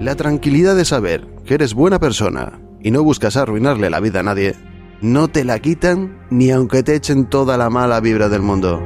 [0.00, 4.22] La tranquilidad de saber que eres buena persona y no buscas arruinarle la vida a
[4.22, 4.54] nadie,
[5.00, 8.82] no te la quitan ni aunque te echen toda la mala vibra del mundo.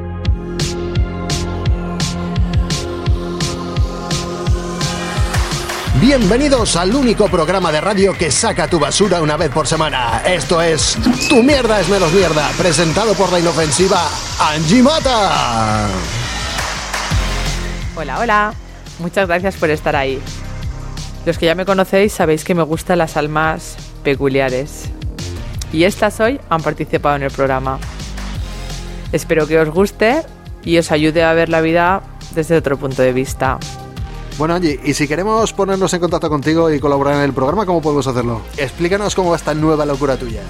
[6.00, 10.22] Bienvenidos al único programa de radio que saca tu basura una vez por semana.
[10.24, 10.96] Esto es
[11.28, 14.08] Tu mierda es menos mierda, presentado por la inofensiva
[14.38, 15.88] Angie Mata.
[17.96, 18.54] Hola, hola.
[19.00, 20.20] Muchas gracias por estar ahí.
[21.26, 24.90] Los que ya me conocéis sabéis que me gustan las almas peculiares.
[25.72, 27.78] Y estas hoy han participado en el programa.
[29.12, 30.22] Espero que os guste
[30.64, 32.02] y os ayude a ver la vida
[32.34, 33.58] desde otro punto de vista.
[34.38, 37.82] Bueno, Angie, y si queremos ponernos en contacto contigo y colaborar en el programa, ¿cómo
[37.82, 38.40] podemos hacerlo?
[38.56, 40.40] Explícanos cómo va esta nueva locura tuya.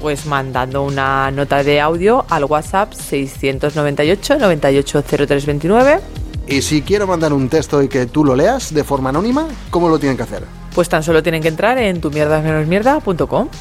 [0.00, 7.48] Pues mandando una nota de audio al WhatsApp 698 980329 y si quiero mandar un
[7.48, 10.44] texto y que tú lo leas de forma anónima, ¿cómo lo tienen que hacer?
[10.74, 13.00] Pues tan solo tienen que entrar en tu mierda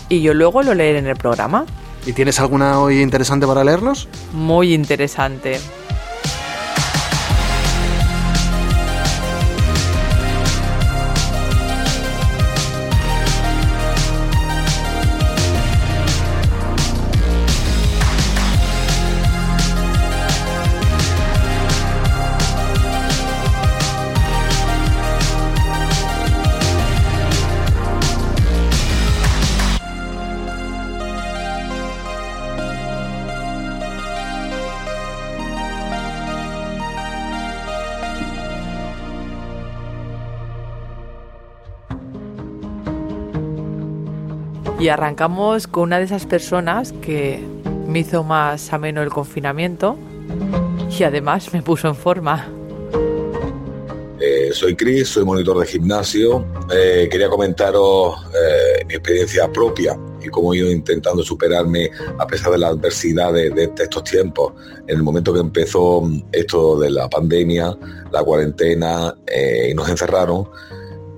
[0.09, 1.65] y yo luego lo leeré en el programa.
[2.05, 4.09] ¿Y tienes alguna hoy interesante para leernos?
[4.33, 5.59] Muy interesante.
[44.83, 47.41] Y arrancamos con una de esas personas que
[47.87, 49.97] me hizo más ameno el confinamiento
[50.99, 52.49] y además me puso en forma.
[54.19, 56.45] Eh, soy Chris, soy monitor de gimnasio.
[56.69, 62.51] Eh, quería comentaros eh, mi experiencia propia y cómo he ido intentando superarme a pesar
[62.51, 64.51] de la adversidad de, estos tiempos.
[64.87, 66.03] En el momento que empezó
[66.33, 67.73] esto de la pandemia,
[68.11, 69.15] la cuarentena
[69.65, 70.49] y nos encerraron,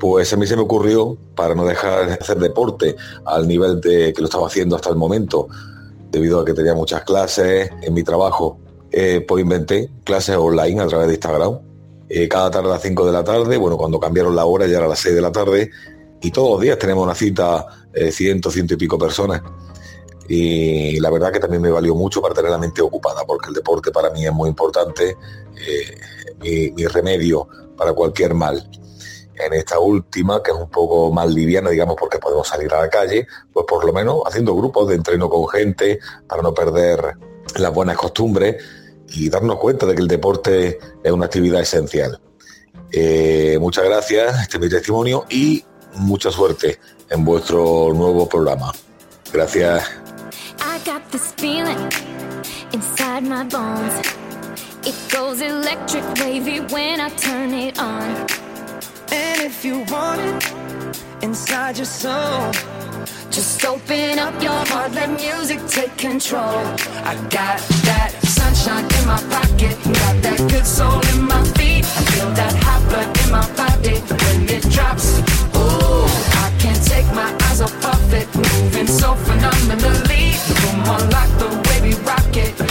[0.06, 2.96] pues a mí se me ocurrió, para no dejar de hacer deporte
[3.26, 5.48] al nivel de que lo estaba haciendo hasta el momento,
[6.12, 8.60] debido a que tenía muchas clases en mi trabajo,
[8.92, 11.58] eh, pues inventé clases online a través de Instagram.
[12.08, 14.78] Eh, cada tarde a las 5 de la tarde, bueno, cuando cambiaron la hora ya
[14.78, 15.72] era a las 6 de la tarde,
[16.22, 19.42] y todos los días tenemos una cita, eh, ciento, ciento y pico personas.
[20.30, 23.56] Y la verdad que también me valió mucho para tener la mente ocupada, porque el
[23.56, 25.18] deporte para mí es muy importante,
[26.42, 28.70] mi remedio para cualquier mal
[29.38, 32.90] en esta última, que es un poco más liviana, digamos, porque podemos salir a la
[32.90, 37.18] calle, pues por lo menos haciendo grupos de entreno con gente para no perder
[37.58, 38.64] las buenas costumbres
[39.10, 42.20] y darnos cuenta de que el deporte es una actividad esencial.
[42.92, 45.64] Eh, muchas gracias, este es mi testimonio y
[45.96, 46.80] mucha suerte
[47.10, 48.72] en vuestro nuevo programa.
[49.32, 49.90] Gracias.
[59.16, 60.44] And if you want it
[61.24, 62.52] inside your soul,
[63.32, 66.60] just open up your heart, let music take control.
[67.12, 71.86] I got that sunshine in my pocket, got that good soul in my feet.
[71.86, 75.08] I feel that hot blood in my body when it drops.
[75.56, 76.04] Ooh,
[76.44, 80.36] I can't take my eyes off of it, moving so phenomenally.
[80.60, 82.65] Come on, like the way we rock it,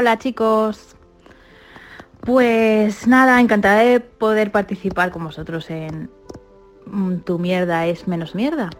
[0.00, 0.96] Hola chicos.
[2.22, 6.08] Pues nada, encantada de poder participar con vosotros en
[6.86, 8.70] mm, Tu mierda es menos mierda.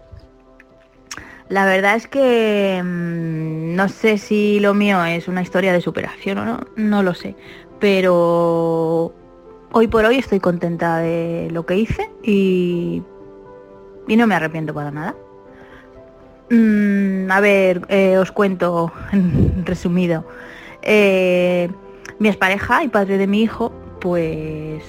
[1.51, 6.39] La verdad es que mm, no sé si lo mío es una historia de superación
[6.39, 7.37] o no, no lo sé.
[7.81, 9.15] Pero
[9.73, 13.03] hoy por hoy estoy contenta de lo que hice y,
[14.09, 15.15] y no me arrepiento para nada.
[16.49, 20.25] Mm, a ver, eh, os cuento en resumido.
[20.83, 21.71] Eh,
[22.19, 24.85] mi expareja y padre de mi hijo, pues,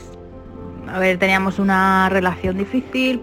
[0.88, 3.22] a ver, teníamos una relación difícil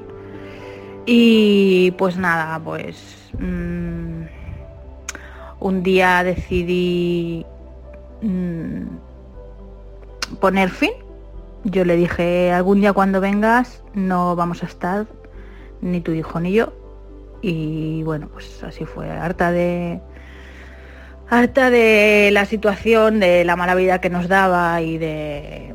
[1.07, 4.23] y pues nada, pues mm,
[5.61, 7.45] un día decidí
[8.23, 8.83] mm,
[10.41, 10.93] poner fin.
[11.65, 15.07] Yo le dije, algún día cuando vengas no vamos a estar,
[15.81, 16.73] ni tu hijo ni yo.
[17.41, 20.01] Y bueno, pues así fue, harta de,
[21.31, 25.75] harta de la situación, de la mala vida que nos daba y de...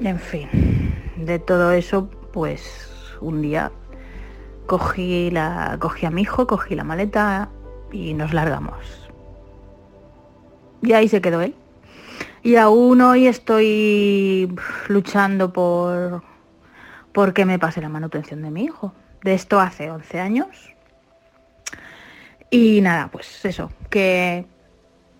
[0.00, 0.48] En fin,
[1.16, 2.90] de todo eso, pues
[3.20, 3.72] un día
[4.66, 7.48] cogí, la, cogí a mi hijo, cogí la maleta
[7.90, 9.08] y nos largamos.
[10.82, 11.54] Y ahí se quedó él.
[12.44, 14.54] Y aún hoy estoy
[14.86, 16.22] luchando por,
[17.12, 18.92] por que me pase la manutención de mi hijo.
[19.24, 20.46] De esto hace 11 años
[22.50, 24.46] y nada, pues eso, que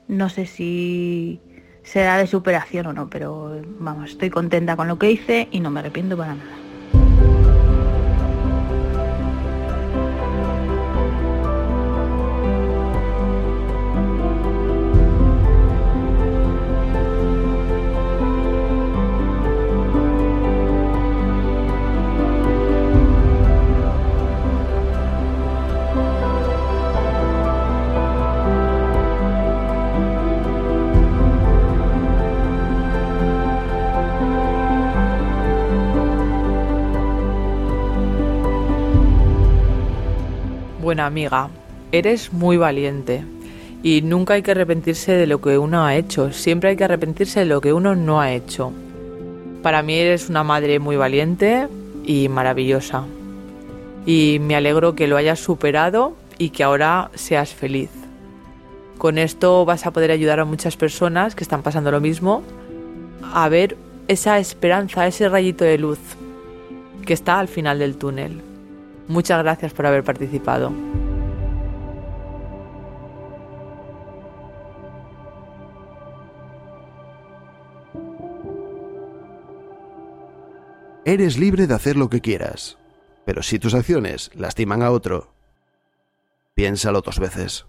[0.09, 1.41] no sé si
[1.83, 5.71] será de superación o no, pero vamos, estoy contenta con lo que hice y no
[5.71, 6.68] me arrepiento para nada.
[41.07, 41.49] Amiga,
[41.93, 43.25] eres muy valiente
[43.83, 47.41] y nunca hay que arrepentirse de lo que uno ha hecho, siempre hay que arrepentirse
[47.41, 48.73] de lo que uno no ha hecho.
[49.63, 51.69] Para mí eres una madre muy valiente
[52.05, 53.05] y maravillosa.
[54.07, 57.91] Y me alegro que lo hayas superado y que ahora seas feliz.
[58.97, 62.43] Con esto vas a poder ayudar a muchas personas que están pasando lo mismo
[63.33, 63.77] a ver
[64.09, 65.99] esa esperanza, ese rayito de luz
[67.05, 68.48] que está al final del túnel.
[69.09, 70.71] Muchas gracias por haber participado.
[81.07, 82.77] Eres libre de hacer lo que quieras,
[83.25, 85.33] pero si tus acciones lastiman a otro,
[86.55, 87.65] piénsalo dos veces.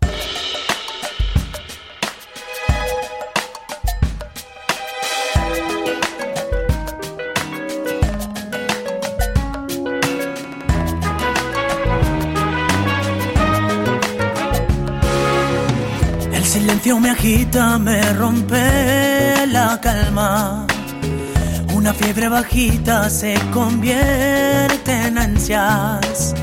[17.09, 20.67] Me agita, me rompe la calma.
[21.73, 26.35] Una fiebre bajita se convierte en ansias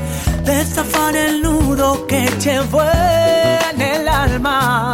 [0.43, 4.91] de zafar el nudo que llevo en el alma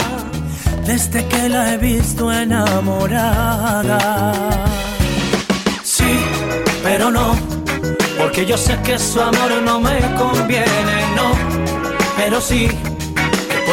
[0.85, 3.99] desde que la he visto enamorada.
[5.83, 6.19] Sí,
[6.83, 7.35] pero no,
[8.19, 11.31] porque yo sé que su amor no me conviene, no,
[12.17, 12.69] pero sí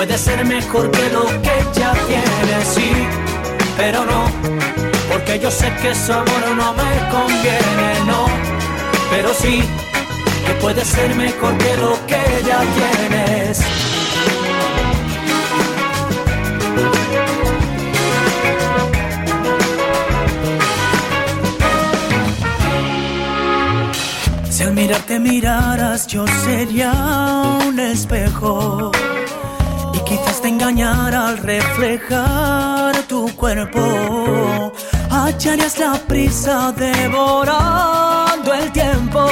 [0.00, 2.90] Puede ser mejor que lo que ya tiene, sí,
[3.76, 4.30] pero no,
[5.10, 8.24] porque yo sé que su amor no me conviene, no,
[9.10, 9.62] pero sí,
[10.46, 13.60] que puede ser mejor que lo que ya tienes.
[24.48, 26.90] Si al mirarte miraras yo sería
[27.68, 28.92] un espejo
[30.10, 34.72] Quizás te engañara al reflejar tu cuerpo.
[35.08, 39.24] Hallarías la prisa devorando el tiempo.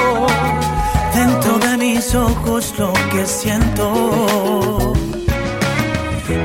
[1.12, 4.92] Dentro de mis ojos lo que siento.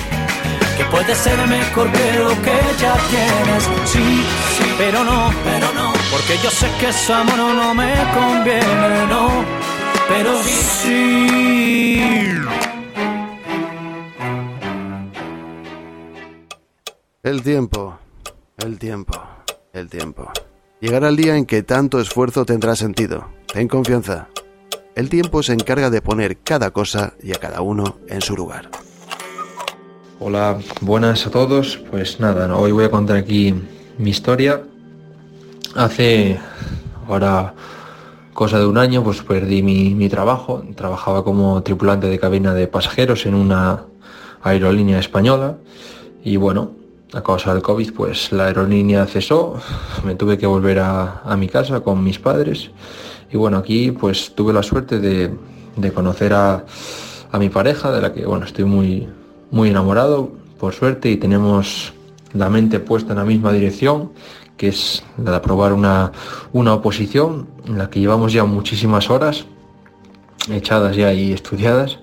[0.79, 4.25] que puede ser mejor que lo que ya tienes, sí,
[4.57, 9.45] sí, pero no, pero no, porque yo sé que su amor no me conviene, no,
[10.09, 12.01] pero sí.
[17.23, 17.99] El tiempo,
[18.57, 19.21] el tiempo,
[19.75, 20.33] el tiempo.
[20.81, 23.29] Llegará el día en que tanto esfuerzo tendrá sentido.
[23.53, 24.29] Ten confianza.
[24.95, 28.71] El tiempo se encarga de poner cada cosa y a cada uno en su lugar.
[30.19, 31.77] Hola, buenas a todos.
[31.91, 33.55] Pues nada, hoy voy a contar aquí
[33.99, 34.63] mi historia.
[35.75, 36.39] Hace
[37.09, 37.55] ahora
[38.33, 40.63] cosa de un año, pues perdí mi, mi trabajo.
[40.75, 43.85] Trabajaba como tripulante de cabina de pasajeros en una
[44.43, 45.57] aerolínea española.
[46.25, 46.73] Y bueno,
[47.13, 49.61] a causa del COVID, pues la aerolínea cesó.
[50.05, 52.71] Me tuve que volver a, a mi casa con mis padres.
[53.31, 55.35] Y bueno, aquí pues tuve la suerte de,
[55.77, 56.65] de conocer a,
[57.31, 59.09] a mi pareja, de la que bueno, estoy muy,
[59.51, 61.93] muy enamorado, por suerte, y tenemos
[62.33, 64.13] la mente puesta en la misma dirección,
[64.57, 66.13] que es la de aprobar una,
[66.53, 69.47] una oposición en la que llevamos ya muchísimas horas
[70.51, 71.99] echadas ya y estudiadas.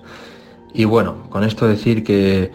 [0.72, 2.52] Y bueno, con esto decir que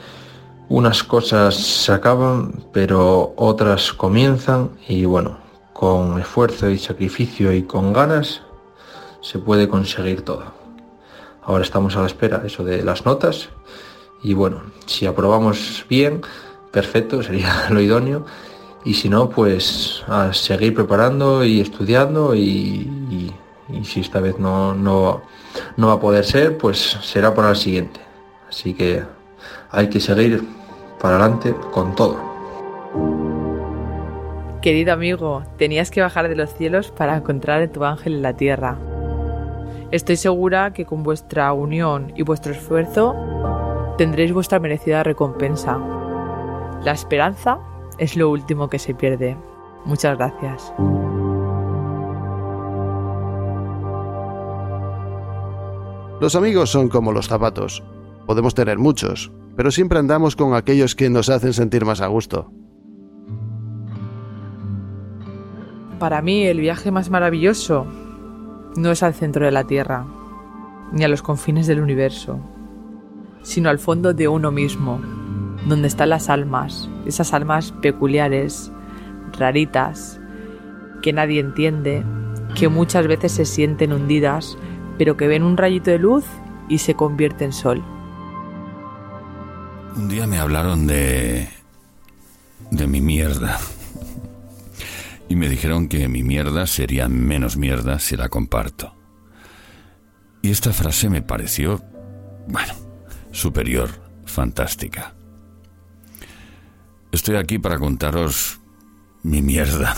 [0.67, 5.37] unas cosas se acaban, pero otras comienzan y bueno,
[5.73, 8.41] con esfuerzo y sacrificio y con ganas
[9.21, 10.43] se puede conseguir todo.
[11.43, 13.49] Ahora estamos a la espera eso de las notas
[14.21, 16.21] y bueno, si aprobamos bien,
[16.71, 18.25] perfecto, sería lo idóneo.
[18.85, 23.33] Y si no, pues a seguir preparando y estudiando y,
[23.83, 25.21] si esta vez no, no,
[25.77, 27.99] no va a poder ser, pues será para el siguiente.
[28.47, 29.03] Así que
[29.69, 30.43] hay que seguir
[30.99, 32.17] para adelante con todo.
[34.61, 38.35] Querido amigo, tenías que bajar de los cielos para encontrar a tu ángel en la
[38.35, 38.77] tierra.
[39.91, 43.15] Estoy segura que con vuestra unión y vuestro esfuerzo
[43.97, 45.79] tendréis vuestra merecida recompensa.
[46.83, 47.59] La esperanza
[47.99, 49.37] es lo último que se pierde.
[49.85, 50.73] Muchas gracias.
[56.19, 57.83] Los amigos son como los zapatos.
[58.25, 62.51] Podemos tener muchos, pero siempre andamos con aquellos que nos hacen sentir más a gusto.
[65.97, 67.85] Para mí el viaje más maravilloso
[68.75, 70.05] no es al centro de la Tierra,
[70.91, 72.39] ni a los confines del universo,
[73.41, 74.99] sino al fondo de uno mismo,
[75.65, 78.71] donde están las almas, esas almas peculiares,
[79.37, 80.19] raritas,
[81.01, 82.03] que nadie entiende,
[82.55, 84.57] que muchas veces se sienten hundidas,
[84.97, 86.25] pero que ven un rayito de luz
[86.67, 87.83] y se convierte en sol.
[89.95, 91.49] Un día me hablaron de.
[92.71, 93.59] de mi mierda.
[95.27, 98.95] Y me dijeron que mi mierda sería menos mierda si la comparto.
[100.41, 101.83] Y esta frase me pareció,
[102.47, 102.73] bueno,
[103.31, 103.89] superior,
[104.25, 105.13] fantástica.
[107.11, 108.59] Estoy aquí para contaros
[109.23, 109.95] mi mierda.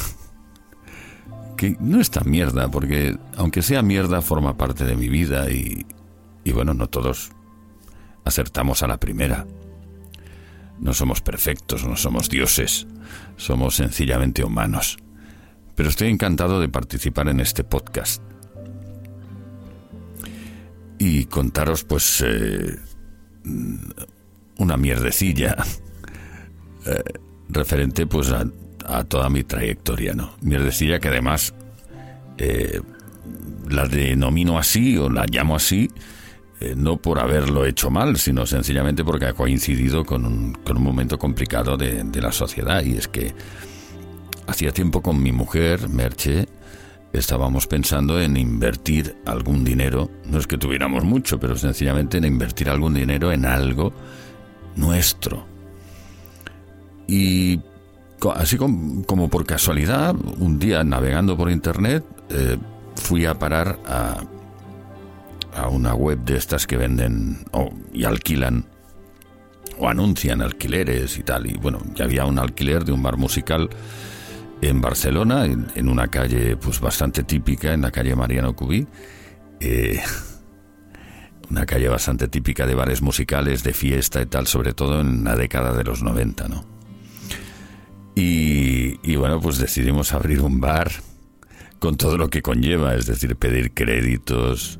[1.58, 5.86] Que no es tan mierda, porque aunque sea mierda, forma parte de mi vida y,
[6.44, 7.32] y bueno, no todos
[8.24, 9.46] acertamos a la primera.
[10.80, 12.88] No somos perfectos, no somos dioses,
[13.38, 14.98] somos sencillamente humanos.
[15.76, 18.22] Pero estoy encantado de participar en este podcast
[20.98, 22.78] y contaros pues eh,
[24.58, 25.56] una mierdecilla
[26.86, 27.04] eh,
[27.50, 30.34] referente pues a, toda mi trayectoria, ¿no?
[30.42, 31.54] Mierdecilla que además
[32.38, 32.82] eh,
[33.70, 35.90] la denomino así o la llamo así
[36.62, 40.84] eh, no por haberlo hecho mal, sino sencillamente porque ha coincidido con un, con un
[40.84, 43.34] momento complicado de, de la sociedad y es que
[44.46, 46.48] hacía tiempo con mi mujer, Merche,
[47.14, 52.70] estábamos pensando en invertir algún dinero, no es que tuviéramos mucho, pero sencillamente en invertir
[52.70, 53.92] algún dinero en algo
[54.76, 55.51] nuestro.
[57.12, 57.60] Y
[58.36, 62.58] así com- como por casualidad, un día navegando por internet, eh,
[62.96, 64.22] fui a parar a,
[65.54, 67.44] a una web de estas que venden
[67.92, 68.64] y alquilan
[69.78, 71.48] o anuncian alquileres y tal.
[71.48, 73.70] Y bueno, ya había un alquiler de un bar musical
[74.62, 78.88] en Barcelona, en, una calle pues bastante típica, en la calle Mariano Cubí.
[79.60, 80.00] Eh,
[81.50, 85.36] una calle bastante típica de bares musicales, de fiesta y tal, sobre todo en la
[85.36, 86.72] década de los 90, ¿no?
[88.16, 90.92] Y, y bueno, pues decidimos abrir un bar
[91.80, 94.80] con todo lo que conlleva, es decir, pedir créditos,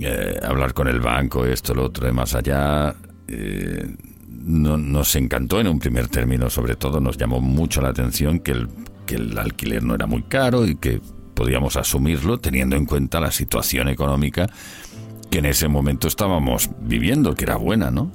[0.00, 2.94] eh, hablar con el banco, esto, lo otro, de más allá.
[3.28, 3.96] Eh,
[4.28, 8.52] no, nos encantó en un primer término, sobre todo nos llamó mucho la atención que
[8.52, 8.68] el,
[9.04, 11.00] que el alquiler no era muy caro y que
[11.34, 14.46] podíamos asumirlo teniendo en cuenta la situación económica
[15.30, 18.10] que en ese momento estábamos viviendo, que era buena, ¿no?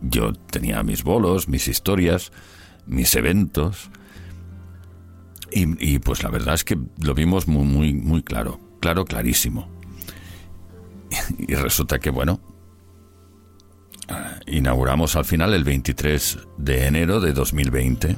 [0.00, 2.32] Yo tenía mis bolos, mis historias,
[2.88, 3.90] mis eventos,
[5.50, 9.68] y, pues la verdad es que lo vimos muy, muy, muy claro, claro, clarísimo.
[11.38, 12.40] Y resulta que, bueno,
[14.46, 18.16] inauguramos al final el 23 de enero de 2020.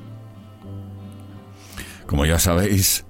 [2.07, 3.07] Como ya sabéis,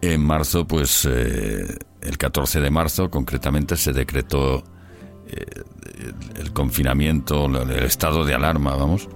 [0.00, 4.62] en marzo, pues eh, el 14 de marzo concretamente se decretó
[5.26, 5.44] eh,
[6.36, 9.08] el confinamiento, el estado de alarma, vamos,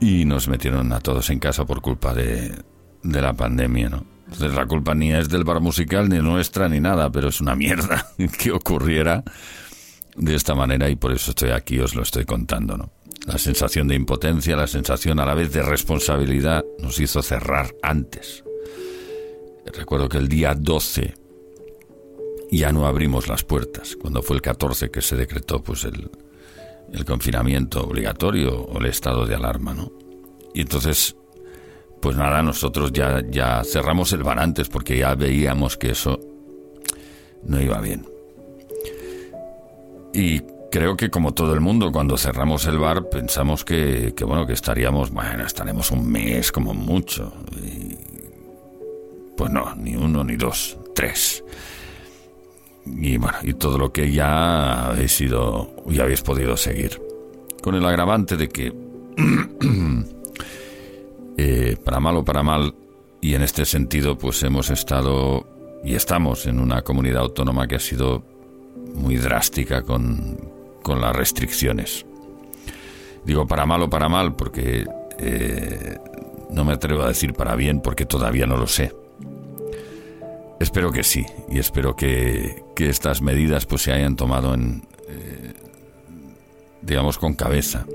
[0.00, 2.54] y nos metieron a todos en casa por culpa de,
[3.02, 4.04] de la pandemia, ¿no?
[4.24, 7.56] Entonces la culpa ni es del bar musical, ni nuestra, ni nada, pero es una
[7.56, 8.06] mierda
[8.38, 9.24] que ocurriera
[10.16, 12.92] de esta manera y por eso estoy aquí, os lo estoy contando, ¿no?
[13.26, 18.44] La sensación de impotencia, la sensación a la vez de responsabilidad nos hizo cerrar antes.
[19.66, 21.14] Recuerdo que el día 12
[22.50, 26.10] ya no abrimos las puertas, cuando fue el 14 que se decretó pues el,
[26.92, 29.92] el confinamiento obligatorio o el estado de alarma, ¿no?
[30.54, 31.16] Y entonces
[32.00, 36.18] pues nada, nosotros ya, ya cerramos el bar antes porque ya veíamos que eso
[37.44, 38.06] no iba bien.
[40.12, 44.54] Y creo que como todo el mundo, cuando cerramos el bar pensamos que, bueno, que
[44.54, 47.32] estaríamos, bueno, estaremos un mes como mucho.
[49.36, 51.44] pues no, ni uno, ni dos, tres.
[52.96, 57.00] Y bueno, y todo lo que ya habéis sido, ya habéis podido seguir.
[57.62, 58.72] Con el agravante de que
[61.42, 62.74] Eh, para mal o para mal,
[63.22, 65.46] y en este sentido pues hemos estado
[65.82, 68.22] y estamos en una comunidad autónoma que ha sido
[68.94, 70.38] muy drástica con,
[70.82, 72.04] con las restricciones.
[73.24, 74.84] Digo para mal o para mal porque
[75.18, 75.96] eh,
[76.50, 78.92] no me atrevo a decir para bien porque todavía no lo sé.
[80.60, 85.54] Espero que sí y espero que, que estas medidas pues se hayan tomado en, eh,
[86.82, 87.86] digamos, con cabeza.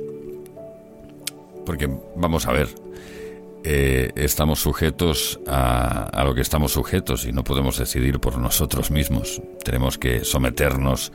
[1.65, 2.69] Porque vamos a ver,
[3.63, 9.41] eh, estamos sujetos a, lo que estamos sujetos y no podemos decidir por nosotros mismos.
[9.63, 11.12] Tenemos que someternos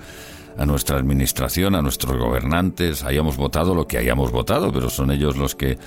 [0.59, 5.37] a nuestra administración, a nuestros gobernantes, hayamos votado lo que hayamos votado, pero son ellos
[5.37, 5.79] los que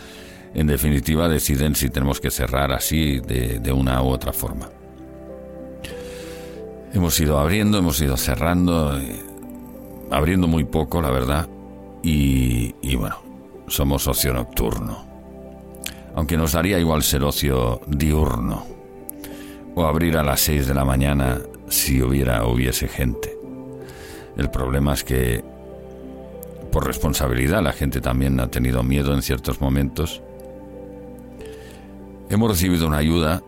[0.53, 4.69] en definitiva deciden si tenemos que cerrar así de, una u otra forma.
[6.93, 9.21] Hemos ido abriendo, hemos ido cerrando, eh,
[10.11, 11.49] abriendo muy poco, la verdad,
[12.03, 13.17] y, y bueno,
[13.67, 15.13] somos socio nocturno
[16.15, 18.65] aunque nos daría igual ser ocio diurno
[19.75, 23.35] o abrir a las 6 de la mañana si hubiera hubiese gente.
[24.37, 25.43] El problema es que
[26.71, 30.21] por responsabilidad la gente también ha tenido miedo en ciertos momentos.
[32.29, 33.41] Hemos recibido una ayuda.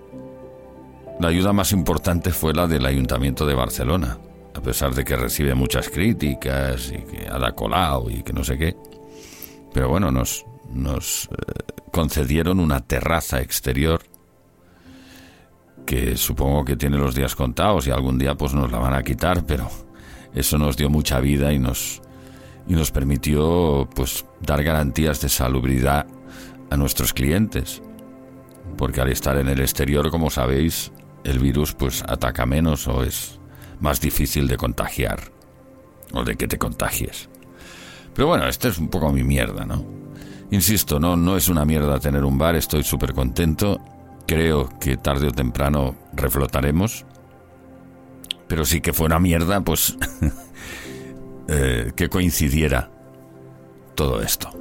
[1.20, 4.18] La ayuda más importante fue la del Ayuntamiento de Barcelona,
[4.54, 8.44] a pesar de que recibe muchas críticas y que ha da colado y que no
[8.44, 8.76] sé qué.
[9.74, 14.02] Pero bueno, nos, nos eh, concedieron una terraza exterior
[15.86, 19.04] que supongo que tiene los días contados y algún día pues nos la van a
[19.04, 19.70] quitar, pero
[20.34, 22.02] eso nos dio mucha vida y nos
[22.68, 26.08] y nos permitió pues dar garantías de salubridad
[26.70, 27.82] a nuestros clientes.
[28.78, 30.92] Porque al estar en el exterior, como sabéis,
[31.26, 33.40] el virus pues ataca menos o es
[33.80, 35.32] más difícil de contagiar
[36.14, 37.30] o de que te contagies.
[38.14, 39.84] Pero bueno, esta es un poco mi mierda, ¿no?
[40.52, 43.82] Insisto, no, no es una mierda tener un bar, estoy súper contento.
[44.28, 47.06] Creo que tarde o temprano reflotaremos.
[48.48, 49.98] Pero sí que fue una mierda, pues,
[51.48, 52.90] eh, que coincidiera
[53.96, 54.52] todo esto.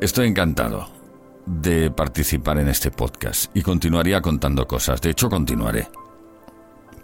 [0.00, 1.01] Estoy encantado
[1.46, 5.00] de participar en este podcast y continuaría contando cosas.
[5.00, 5.88] De hecho, continuaré.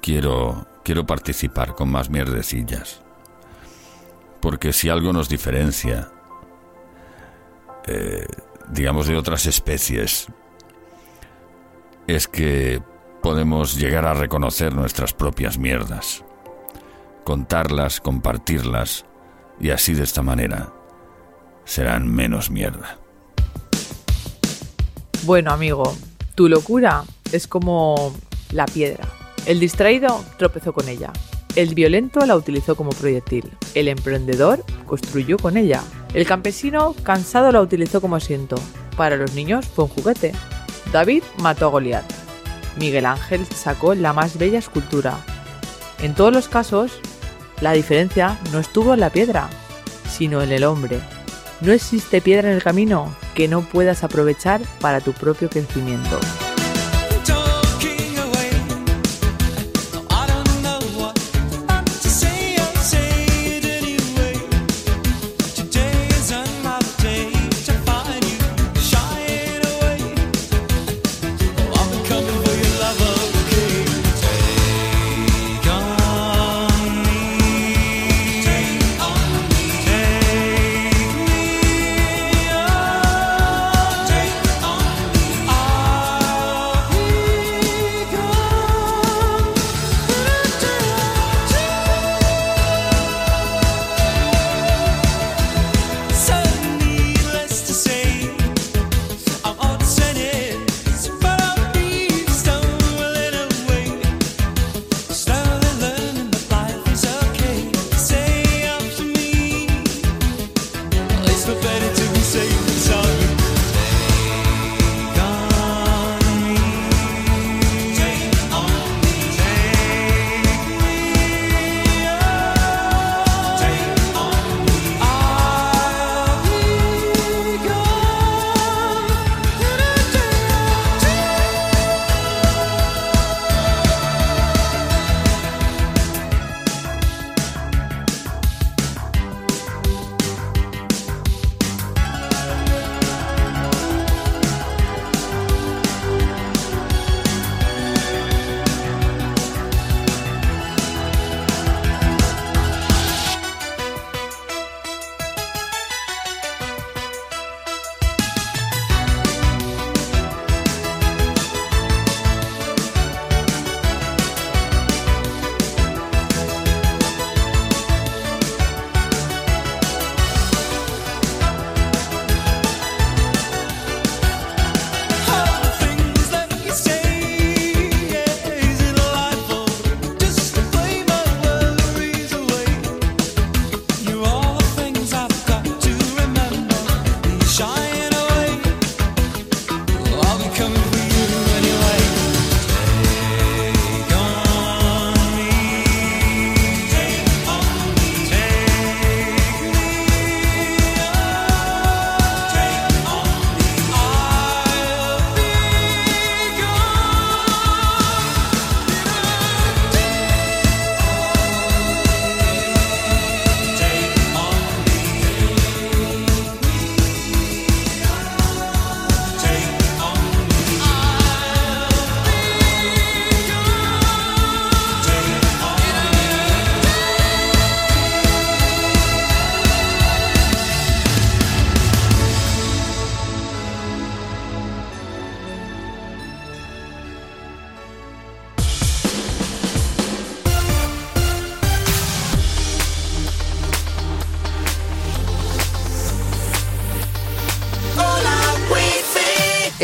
[0.00, 3.02] Quiero, quiero participar con más mierdecillas.
[4.40, 6.10] Porque si algo nos diferencia
[7.88, 8.26] eh,
[8.70, 10.26] digamos, de otras especies,
[12.06, 12.82] es que
[13.22, 16.24] podemos llegar a reconocer nuestras propias mierdas.
[17.24, 19.04] contarlas, compartirlas,
[19.60, 20.72] y así de esta manera
[21.66, 22.96] serán menos mierda.
[25.24, 25.94] Bueno, amigo,
[26.34, 28.14] tu locura es como
[28.52, 29.04] la piedra.
[29.46, 31.12] El distraído tropezó con ella.
[31.56, 33.50] El violento la utilizó como proyectil.
[33.74, 35.82] El emprendedor construyó con ella.
[36.14, 38.56] El campesino cansado la utilizó como asiento.
[38.96, 40.32] Para los niños fue un juguete.
[40.92, 42.04] David mató a Goliat.
[42.78, 45.18] Miguel Ángel sacó la más bella escultura.
[46.00, 46.92] En todos los casos,
[47.60, 49.50] la diferencia no estuvo en la piedra,
[50.08, 51.00] sino en el hombre.
[51.60, 56.18] No existe piedra en el camino que no puedas aprovechar para tu propio crecimiento.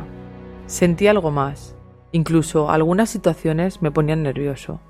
[0.65, 1.76] Sentí algo más,
[2.12, 4.82] incluso algunas situaciones me ponían nervioso.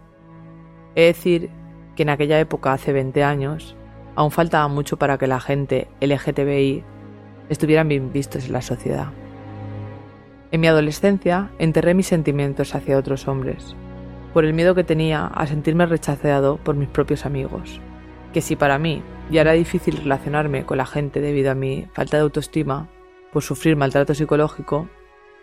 [0.96, 1.50] Es decir,
[1.98, 3.76] que en aquella época, hace 20 años,
[4.16, 6.86] aún faltaba mucho para que la gente LGTBI
[7.50, 9.08] estuvieran bien vistos en la sociedad.
[10.52, 13.76] En mi adolescencia enterré mis sentimientos hacia otros hombres,
[14.34, 17.82] por el miedo que tenía a sentirme rechazado por mis propios amigos,
[18.34, 22.18] que si para mí ya era difícil relacionarme con la gente debido a mi falta
[22.18, 22.90] de autoestima,
[23.32, 24.88] por sufrir maltrato psicológico,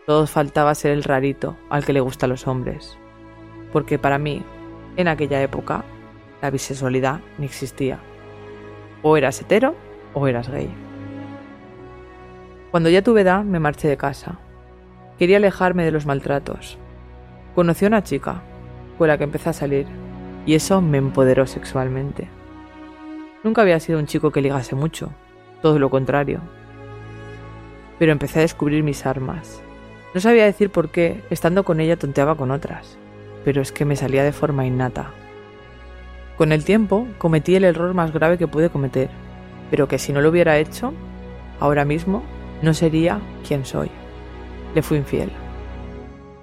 [0.07, 2.99] todo faltaba ser el rarito al que le gustan los hombres,
[3.73, 4.43] porque para mí,
[4.97, 5.85] en aquella época,
[6.41, 7.99] la bisexualidad ni existía.
[9.03, 9.75] O eras hetero
[10.15, 10.71] o eras gay.
[12.71, 14.39] Cuando ya tuve edad me marché de casa.
[15.19, 16.79] Quería alejarme de los maltratos.
[17.55, 18.43] Conocí a una chica
[18.99, 19.87] con la que empecé a salir
[20.47, 22.29] y eso me empoderó sexualmente.
[23.45, 25.13] Nunca había sido un chico que ligase mucho,
[25.63, 26.41] todo lo contrario.
[27.99, 29.63] Pero empecé a descubrir mis armas.
[30.13, 32.99] No sabía decir por qué, estando con ella tonteaba con otras,
[33.45, 35.13] pero es que me salía de forma innata.
[36.37, 39.11] Con el tiempo cometí el error más grave que pude cometer,
[39.71, 40.93] pero que si no lo hubiera hecho,
[41.61, 42.23] ahora mismo
[42.63, 43.91] no sería quien soy.
[44.75, 45.31] Le fui infiel.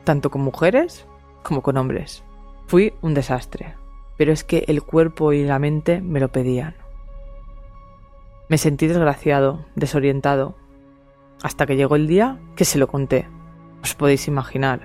[0.03, 1.07] Tanto con mujeres
[1.43, 2.23] como con hombres.
[2.67, 3.75] Fui un desastre,
[4.17, 6.84] pero es que el cuerpo y la mente me lo pedían.
[8.47, 10.55] Me sentí desgraciado, desorientado,
[11.41, 13.27] hasta que llegó el día que se lo conté.
[13.81, 14.81] Os podéis imaginar.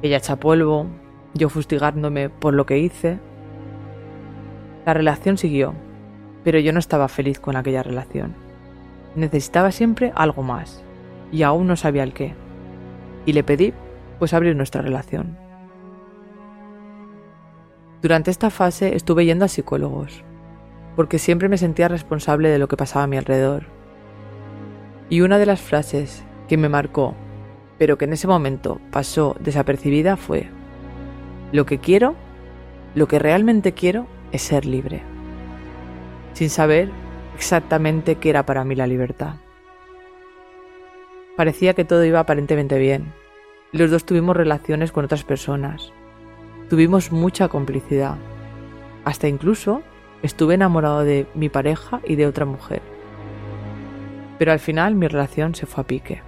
[0.00, 0.86] Ella echa polvo,
[1.34, 3.18] yo fustigándome por lo que hice,
[4.86, 5.74] la relación siguió,
[6.42, 8.34] pero yo no estaba feliz con aquella relación.
[9.14, 10.82] Necesitaba siempre algo más,
[11.30, 12.34] y aún no sabía el qué.
[13.26, 13.74] Y le pedí,
[14.18, 15.36] pues, abrir nuestra relación.
[18.00, 20.24] Durante esta fase estuve yendo a psicólogos,
[20.96, 23.64] porque siempre me sentía responsable de lo que pasaba a mi alrededor.
[25.08, 27.14] Y una de las frases que me marcó,
[27.78, 30.48] pero que en ese momento pasó desapercibida, fue,
[31.52, 32.14] lo que quiero,
[32.94, 35.02] lo que realmente quiero es ser libre,
[36.32, 36.90] sin saber
[37.34, 39.34] exactamente qué era para mí la libertad.
[41.36, 43.12] Parecía que todo iba aparentemente bien.
[43.72, 45.92] Los dos tuvimos relaciones con otras personas.
[46.68, 48.16] Tuvimos mucha complicidad.
[49.04, 49.82] Hasta incluso
[50.22, 52.82] estuve enamorado de mi pareja y de otra mujer.
[54.38, 56.22] Pero al final mi relación se fue a pique.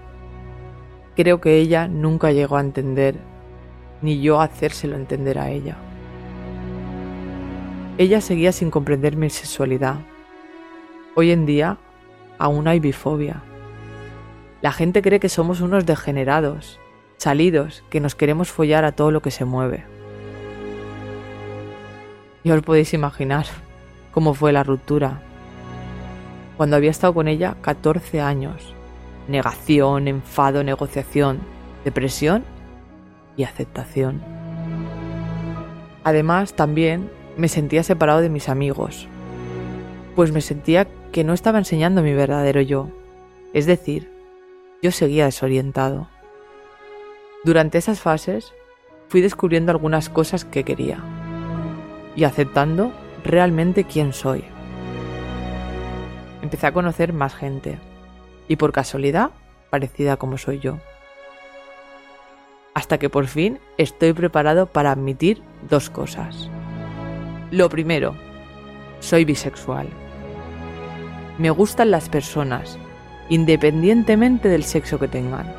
[1.17, 3.17] Creo que ella nunca llegó a entender,
[4.01, 5.77] ni yo a hacérselo entender a ella.
[7.99, 9.97] Ella seguía sin comprender mi sexualidad.
[11.15, 11.79] Hoy en día
[12.39, 13.43] aún hay bifobia.
[14.63, 16.81] La gente cree que somos unos degenerados,
[17.19, 19.85] salidos, que nos queremos follar a todo lo que se mueve.
[22.45, 23.47] Ya os podéis imaginar
[24.13, 25.21] cómo fue la ruptura.
[26.57, 28.75] Cuando había estado con ella 14 años.
[29.27, 31.41] Negación, enfado, negociación,
[31.85, 32.45] depresión
[33.37, 34.23] y aceptación.
[36.05, 39.09] Además, también me sentía separado de mis amigos,
[40.15, 42.89] pues me sentía que no estaba enseñando mi verdadero yo,
[43.53, 44.11] es decir,
[44.83, 46.09] yo seguía desorientado.
[47.45, 48.53] Durante esas fases
[49.09, 50.99] fui descubriendo algunas cosas que quería
[52.17, 52.93] y aceptando
[53.25, 54.45] realmente quién soy.
[56.43, 57.79] Empecé a conocer más gente
[58.49, 59.31] y por casualidad
[59.71, 60.79] parecida como soy yo.
[62.75, 66.51] Hasta que por fin estoy preparado para admitir dos cosas.
[67.51, 68.15] Lo primero,
[69.01, 69.89] soy bisexual.
[71.39, 72.79] Me gustan las personas,
[73.29, 75.53] independientemente del sexo que tengan.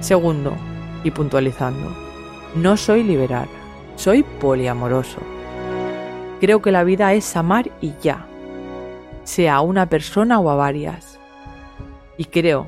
[0.00, 0.56] Segundo,
[1.04, 1.94] y puntualizando,
[2.54, 3.48] no soy liberal,
[3.96, 5.31] soy poliamoroso.
[6.42, 8.26] Creo que la vida es amar y ya,
[9.22, 11.20] sea a una persona o a varias.
[12.16, 12.66] Y creo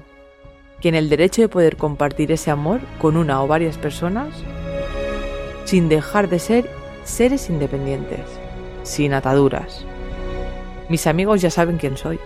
[0.81, 4.29] que en el derecho de poder compartir ese amor con una o varias personas,
[5.65, 6.71] sin dejar de ser
[7.03, 8.21] seres independientes,
[8.85, 9.85] sin ataduras.
[10.89, 12.21] Mis amigos ya saben quién soy.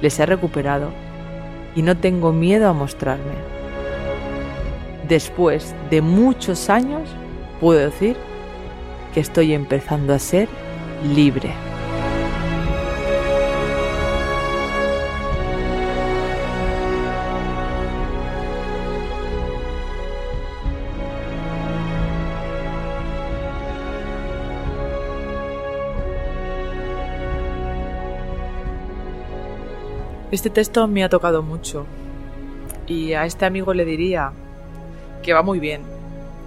[0.00, 0.90] Les he recuperado
[1.74, 3.34] y no tengo miedo a mostrarme.
[5.08, 7.08] Después de muchos años,
[7.58, 8.16] puedo decir
[9.12, 10.48] que estoy empezando a ser
[11.14, 11.52] libre.
[30.30, 31.84] Este texto me ha tocado mucho
[32.86, 34.32] y a este amigo le diría
[35.22, 35.82] que va muy bien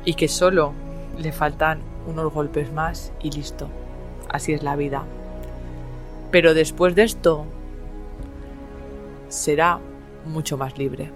[0.06, 0.74] y que solo
[1.20, 3.68] le faltan unos golpes más y listo.
[4.30, 5.04] Así es la vida.
[6.32, 7.46] Pero después de esto
[9.30, 9.80] será
[10.26, 11.12] mucho más libre.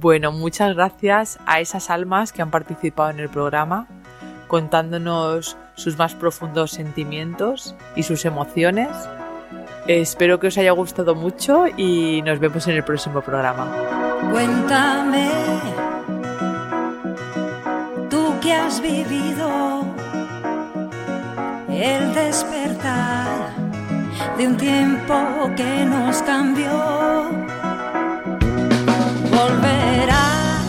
[0.00, 3.86] Bueno, muchas gracias a esas almas que han participado en el programa,
[4.48, 8.88] contándonos sus más profundos sentimientos y sus emociones.
[9.86, 13.66] Espero que os haya gustado mucho y nos vemos en el próximo programa.
[18.84, 19.86] Vivido
[21.70, 23.48] el despertar
[24.36, 25.14] de un tiempo
[25.56, 26.70] que nos cambió.
[29.30, 30.66] Volverás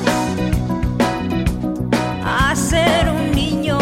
[2.24, 3.78] a ser un niño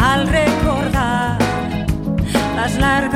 [0.00, 1.36] al recordar
[2.56, 3.09] las largas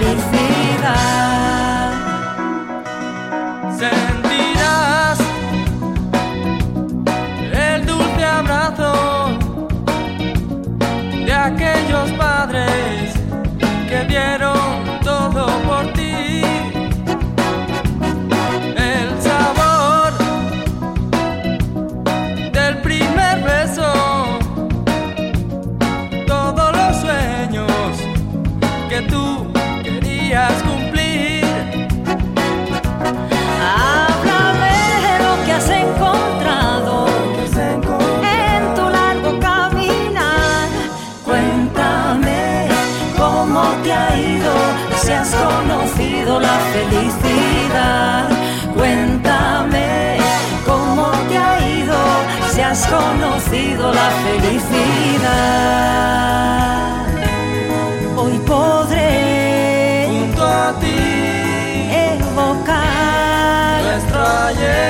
[0.00, 0.39] la felicidad.
[52.80, 55.26] has conocido la felicidad.
[58.16, 64.89] Hoy podré junto a ti evocar nuestro ayer.